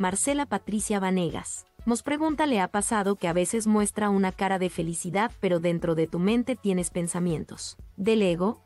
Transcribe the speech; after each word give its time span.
Marcela 0.00 0.46
Patricia 0.46 0.98
Vanegas. 0.98 1.66
Nos 1.84 2.02
pregunta, 2.02 2.46
¿le 2.46 2.58
ha 2.58 2.68
pasado 2.68 3.16
que 3.16 3.28
a 3.28 3.34
veces 3.34 3.66
muestra 3.66 4.08
una 4.08 4.32
cara 4.32 4.58
de 4.58 4.70
felicidad 4.70 5.30
pero 5.40 5.60
dentro 5.60 5.94
de 5.94 6.06
tu 6.06 6.18
mente 6.18 6.56
tienes 6.56 6.88
pensamientos? 6.88 7.76
¿Del 7.98 8.22
ego? 8.22 8.64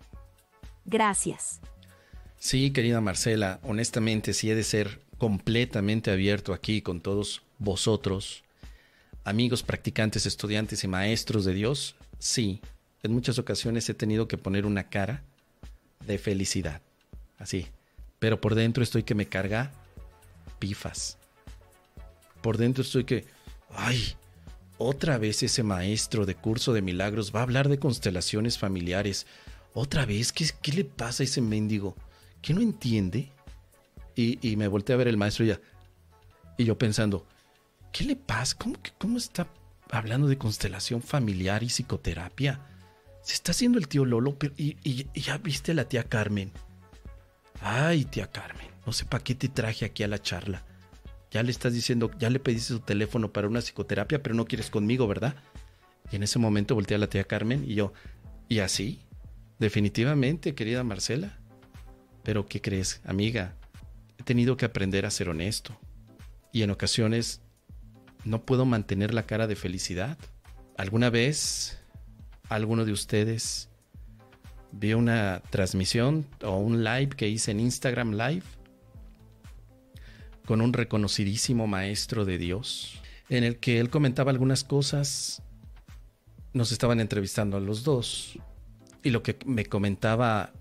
Gracias. 0.85 1.61
Sí, 2.37 2.71
querida 2.71 3.01
Marcela, 3.01 3.59
honestamente 3.65 4.33
sí 4.33 4.49
he 4.49 4.55
de 4.55 4.63
ser 4.63 5.01
completamente 5.19 6.13
abierto 6.13 6.53
aquí 6.53 6.83
con 6.83 7.01
todos 7.01 7.43
vosotros, 7.59 8.45
amigos 9.25 9.65
practicantes, 9.65 10.27
estudiantes 10.27 10.85
y 10.85 10.87
maestros 10.87 11.45
de 11.45 11.55
Dios. 11.55 11.97
Sí, 12.21 12.61
en 13.03 13.13
muchas 13.13 13.41
ocasiones 13.41 13.89
he 13.89 13.95
tenido 13.95 14.29
que 14.29 14.39
poner 14.39 14.67
una 14.67 14.85
cara 14.85 15.25
de 16.07 16.17
felicidad, 16.17 16.81
así, 17.39 17.67
pero 18.21 18.41
por 18.41 18.55
dentro 18.55 18.85
estoy 18.85 19.03
que 19.03 19.17
me 19.17 19.27
carga 19.27 19.73
pifas. 20.61 21.19
Por 22.45 22.59
dentro 22.59 22.83
estoy 22.83 23.05
que, 23.05 23.25
ay, 23.71 24.17
otra 24.77 25.17
vez 25.17 25.43
ese 25.43 25.63
maestro 25.63 26.27
de 26.27 26.35
curso 26.35 26.75
de 26.75 26.83
milagros 26.83 27.35
va 27.35 27.41
a 27.41 27.45
hablar 27.45 27.71
de 27.71 27.79
constelaciones 27.79 28.59
familiares. 28.59 29.27
Otra 29.73 30.05
vez, 30.05 30.31
¿qué, 30.31 30.45
qué 30.61 30.73
le 30.73 30.85
pasa 30.85 31.23
a 31.23 31.25
ese 31.25 31.41
mendigo? 31.41 31.97
¿Qué 32.43 32.53
no 32.53 32.61
entiende? 32.61 33.33
Y, 34.15 34.57
me 34.57 34.69
volteé 34.69 34.93
a 34.93 34.99
ver 34.99 35.09
el 35.09 35.17
maestro 35.17 35.47
y 35.47 35.49
ya. 35.49 35.61
Y 36.59 36.67
yo 36.67 36.77
pensando, 36.77 37.27
¿qué 37.93 38.05
le 38.05 38.15
pasa? 38.15 38.59
¿Cómo, 38.59 38.75
cómo 38.99 39.17
está 39.17 39.47
hablando 39.91 40.27
de 40.27 40.37
constelación 40.37 41.01
familiar 41.01 41.63
y 41.63 41.71
psicoterapia? 41.71 42.61
Se 43.23 43.33
está 43.33 43.53
haciendo 43.53 43.79
el 43.79 43.89
tío 43.89 44.05
Lolo, 44.05 44.37
y, 44.59 44.77
y, 44.85 45.19
ya 45.19 45.39
viste 45.39 45.73
a 45.73 45.77
la 45.77 45.89
tía 45.89 46.05
Carmen. 46.05 46.53
Ay, 47.63 48.05
tía 48.05 48.31
Carmen, 48.31 48.69
no 48.85 48.93
sé 48.93 49.07
para 49.07 49.25
qué 49.25 49.35
te 49.35 49.49
traje 49.49 49.87
aquí 49.87 50.03
a 50.03 50.09
la 50.09 50.21
charla. 50.21 50.63
Ya 51.35 51.43
le 51.43 51.51
estás 51.51 51.73
diciendo, 51.73 52.13
ya 52.17 52.31
le 52.31 52.39
pediste 52.39 52.75
su 52.75 52.79
teléfono 52.79 53.33
para 53.33 53.49
una 53.49 53.59
psicoterapia, 53.59 54.23
pero 54.23 54.37
no 54.37 54.45
quieres 54.45 54.71
conmigo, 54.71 55.09
¿verdad? 55.09 55.35
Y 56.13 56.15
en 56.15 56.23
ese 56.23 56.39
momento 56.39 56.77
volteé 56.77 56.95
a 56.95 56.99
la 56.99 57.09
tía 57.09 57.25
Carmen 57.25 57.65
y 57.67 57.75
yo, 57.75 57.93
¿y 58.49 58.61
así? 58.61 59.01
Definitivamente, 59.59 60.55
querida 60.55 60.85
Marcela. 60.85 61.41
Pero 62.23 62.47
¿qué 62.47 62.61
crees, 62.61 63.01
amiga? 63.05 63.57
He 64.17 64.23
tenido 64.23 64.57
que 64.57 64.65
aprender 64.65 65.07
a 65.07 65.11
ser 65.11 65.29
honesto. 65.29 65.77
Y 66.53 66.63
en 66.63 66.71
ocasiones 66.71 67.43
no 68.25 68.45
puedo 68.45 68.65
mantener 68.65 69.13
la 69.13 69.27
cara 69.27 69.49
de 69.49 69.57
felicidad. 69.57 70.17
¿Alguna 70.77 71.11
vez 71.11 71.83
alguno 72.49 72.85
de 72.85 72.93
ustedes 72.93 73.71
vio 74.71 74.99
una 74.99 75.43
transmisión 75.51 76.27
o 76.45 76.59
un 76.59 76.85
live 76.85 77.09
que 77.09 77.29
hice 77.29 77.51
en 77.51 77.59
Instagram 77.59 78.13
Live 78.13 78.45
con 80.47 80.61
un 80.61 80.73
reconocidísimo 80.73 81.67
maestro 81.67 82.25
de 82.25 82.39
Dios, 82.39 83.01
en 83.29 83.45
el 83.45 83.59
que 83.59 83.81
él 83.81 83.91
comentaba 83.91 84.31
algunas 84.31 84.65
cosas, 84.65 85.43
nos 86.53 86.71
estaban 86.71 87.01
entrevistando 87.01 87.57
a 87.57 87.61
los 87.61 87.83
dos, 87.83 88.39
y 89.03 89.11
lo 89.11 89.23
que 89.23 89.39
me 89.45 89.67
comentaba 89.67 90.53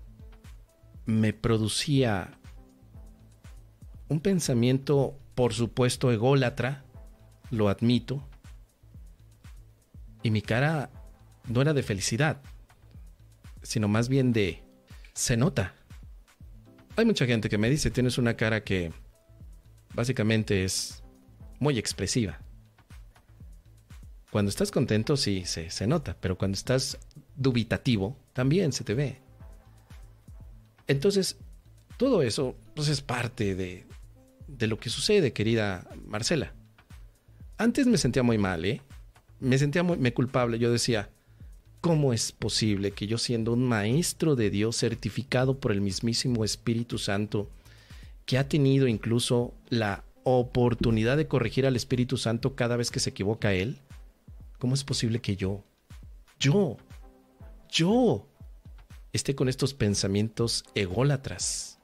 me 1.06 1.32
producía 1.32 2.38
un 4.08 4.20
pensamiento, 4.20 5.18
por 5.34 5.52
supuesto, 5.52 6.10
ególatra, 6.12 6.84
lo 7.50 7.68
admito, 7.68 8.26
y 10.22 10.30
mi 10.30 10.40
cara 10.40 10.90
no 11.46 11.60
era 11.60 11.74
de 11.74 11.82
felicidad, 11.82 12.40
sino 13.62 13.88
más 13.88 14.08
bien 14.08 14.32
de... 14.32 14.62
se 15.12 15.36
nota. 15.36 15.74
Hay 16.96 17.04
mucha 17.04 17.26
gente 17.26 17.48
que 17.48 17.58
me 17.58 17.68
dice, 17.68 17.90
tienes 17.90 18.16
una 18.16 18.34
cara 18.34 18.64
que 18.64 18.92
básicamente 19.94 20.64
es 20.64 21.02
muy 21.58 21.78
expresiva. 21.78 22.38
Cuando 24.30 24.48
estás 24.48 24.70
contento 24.70 25.16
sí 25.16 25.44
se, 25.44 25.70
se 25.70 25.86
nota, 25.86 26.16
pero 26.20 26.36
cuando 26.36 26.56
estás 26.56 26.98
dubitativo 27.36 28.16
también 28.32 28.72
se 28.72 28.84
te 28.84 28.94
ve. 28.94 29.20
Entonces, 30.86 31.38
todo 31.96 32.22
eso 32.22 32.56
pues, 32.74 32.88
es 32.88 33.00
parte 33.00 33.54
de, 33.54 33.86
de 34.48 34.66
lo 34.66 34.78
que 34.78 34.90
sucede, 34.90 35.32
querida 35.32 35.88
Marcela. 36.06 36.52
Antes 37.56 37.86
me 37.86 37.96
sentía 37.96 38.22
muy 38.22 38.36
mal, 38.36 38.64
¿eh? 38.64 38.82
Me 39.38 39.56
sentía 39.58 39.82
muy 39.82 39.96
me 39.96 40.12
culpable. 40.12 40.58
Yo 40.58 40.72
decía, 40.72 41.10
¿Cómo 41.84 42.14
es 42.14 42.32
posible 42.32 42.92
que 42.92 43.06
yo 43.06 43.18
siendo 43.18 43.52
un 43.52 43.68
maestro 43.68 44.36
de 44.36 44.48
Dios 44.48 44.74
certificado 44.74 45.60
por 45.60 45.70
el 45.70 45.82
mismísimo 45.82 46.42
Espíritu 46.42 46.96
Santo, 46.96 47.50
que 48.26 48.38
ha 48.38 48.48
tenido 48.48 48.86
incluso 48.86 49.54
la 49.68 50.04
oportunidad 50.22 51.16
de 51.16 51.28
corregir 51.28 51.66
al 51.66 51.76
Espíritu 51.76 52.16
Santo 52.16 52.54
cada 52.56 52.76
vez 52.76 52.90
que 52.90 53.00
se 53.00 53.10
equivoca 53.10 53.52
él, 53.52 53.78
¿cómo 54.58 54.74
es 54.74 54.84
posible 54.84 55.20
que 55.20 55.36
yo, 55.36 55.62
yo, 56.38 56.76
yo, 57.68 58.26
esté 59.12 59.34
con 59.34 59.48
estos 59.48 59.74
pensamientos 59.74 60.64
ególatras? 60.74 61.78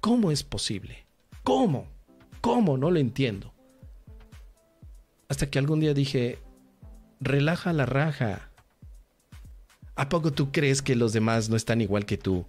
¿Cómo 0.00 0.30
es 0.30 0.44
posible? 0.44 1.06
¿Cómo? 1.42 1.86
¿Cómo? 2.40 2.78
No 2.78 2.90
lo 2.90 2.98
entiendo. 3.00 3.52
Hasta 5.28 5.50
que 5.50 5.58
algún 5.58 5.80
día 5.80 5.94
dije, 5.94 6.38
relaja 7.20 7.72
la 7.72 7.86
raja 7.86 8.50
¿A 9.96 10.10
poco 10.10 10.30
tú 10.30 10.52
crees 10.52 10.82
que 10.82 10.94
los 10.94 11.14
demás 11.14 11.48
no 11.48 11.56
están 11.56 11.80
igual 11.80 12.04
que 12.04 12.18
tú? 12.18 12.44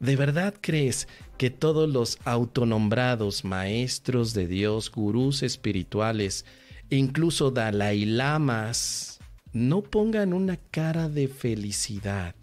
¿De 0.00 0.16
verdad 0.16 0.54
crees 0.60 1.08
que 1.38 1.50
todos 1.50 1.88
los 1.88 2.18
autonombrados 2.24 3.44
maestros 3.44 4.34
de 4.34 4.46
Dios, 4.46 4.90
gurús 4.90 5.42
espirituales, 5.42 6.44
incluso 6.90 7.50
Dalai 7.50 8.04
Lamas, 8.04 9.20
no 9.52 9.82
pongan 9.82 10.32
una 10.32 10.56
cara 10.56 11.08
de 11.08 11.28
felicidad? 11.28 12.34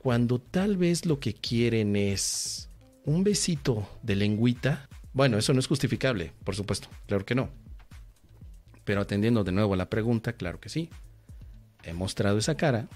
Cuando 0.00 0.38
tal 0.38 0.76
vez 0.76 1.04
lo 1.04 1.18
que 1.18 1.34
quieren 1.34 1.96
es 1.96 2.70
un 3.04 3.24
besito 3.24 3.88
de 4.02 4.16
lengüita. 4.16 4.88
Bueno, 5.12 5.38
eso 5.38 5.52
no 5.52 5.60
es 5.60 5.66
justificable, 5.66 6.32
por 6.44 6.54
supuesto, 6.54 6.88
claro 7.06 7.24
que 7.24 7.34
no. 7.34 7.50
Pero 8.84 9.00
atendiendo 9.00 9.42
de 9.42 9.52
nuevo 9.52 9.74
a 9.74 9.76
la 9.76 9.90
pregunta, 9.90 10.34
claro 10.34 10.60
que 10.60 10.68
sí 10.68 10.88
he 11.86 11.92
mostrado 11.92 12.38
esa 12.38 12.56
cara, 12.56 12.88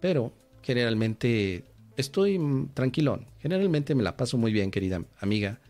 pero 0.00 0.34
generalmente 0.62 1.64
estoy 1.96 2.40
tranquilón. 2.74 3.26
Generalmente 3.40 3.94
me 3.94 4.02
la 4.02 4.16
paso 4.16 4.38
muy 4.38 4.52
bien, 4.52 4.70
querida 4.70 5.04
amiga. 5.18 5.60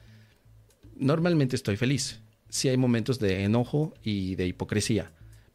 Normalmente 0.96 1.56
estoy 1.56 1.76
feliz. 1.76 2.20
Sí 2.48 2.68
hay 2.68 2.76
momentos 2.76 3.18
de 3.18 3.44
enojo 3.44 3.94
y 4.02 4.34
de 4.34 4.46
hipocresía, 4.46 5.12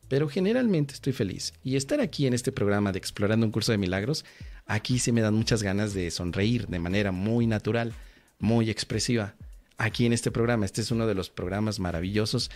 pero 0.07 0.29
generalmente 0.29 0.93
estoy 0.93 1.13
feliz. 1.13 1.53
Y 1.63 1.75
estar 1.75 1.99
aquí 1.99 2.25
en 2.25 2.33
este 2.33 2.51
programa 2.51 2.91
de 2.91 2.99
Explorando 2.99 3.45
un 3.45 3.51
curso 3.51 3.71
de 3.71 3.77
milagros, 3.77 4.23
aquí 4.65 4.99
sí 4.99 5.11
me 5.11 5.21
dan 5.21 5.35
muchas 5.35 5.61
ganas 5.61 5.93
de 5.93 6.09
sonreír 6.09 6.67
de 6.67 6.79
manera 6.79 7.11
muy 7.11 7.47
natural, 7.47 7.93
muy 8.39 8.69
expresiva. 8.69 9.35
Aquí 9.77 10.05
en 10.05 10.13
este 10.13 10.31
programa, 10.31 10.65
este 10.65 10.81
es 10.81 10.91
uno 10.91 11.05
de 11.05 11.15
los 11.15 11.29
programas 11.29 11.79
maravillosos 11.79 12.49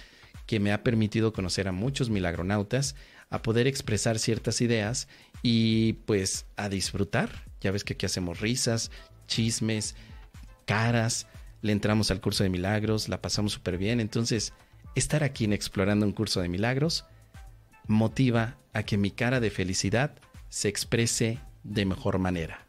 que 0.46 0.60
me 0.60 0.72
ha 0.72 0.84
permitido 0.84 1.34
conocer 1.34 1.68
a 1.68 1.74
muchos 1.74 2.10
milagronautas, 2.10 2.96
a 3.30 3.42
poder 3.42 3.68
expresar 3.68 4.20
ciertas 4.20 4.62
ideas 4.62 5.08
y 5.44 5.94
pues 6.06 6.46
a 6.56 6.70
disfrutar. 6.70 7.49
Ya 7.62 7.72
ves 7.72 7.84
que 7.84 7.94
aquí 7.94 8.06
hacemos 8.06 8.40
risas, 8.40 8.92
chismes, 9.28 9.96
caras, 10.66 11.28
le 11.62 11.72
entramos 11.72 12.12
al 12.12 12.22
curso 12.22 12.44
de 12.44 12.50
milagros, 12.50 13.10
la 13.10 13.22
pasamos 13.22 13.54
súper 13.54 13.78
bien. 13.78 14.00
Entonces, 14.00 14.54
estar 14.96 15.24
aquí 15.24 15.46
en 15.46 15.54
Explorando 15.54 16.06
un 16.06 16.14
curso 16.14 16.42
de 16.42 16.50
milagros 16.50 17.06
motiva 17.88 18.58
a 18.74 18.84
que 18.84 18.98
mi 18.98 19.12
cara 19.12 19.40
de 19.40 19.50
felicidad 19.50 20.16
se 20.50 20.68
exprese 20.68 21.40
de 21.64 21.86
mejor 21.86 22.20
manera. 22.20 22.69